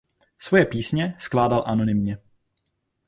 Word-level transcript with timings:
Svoje 0.37 0.65
písně 0.65 1.15
skládal 1.17 1.63
anonymně. 1.67 2.17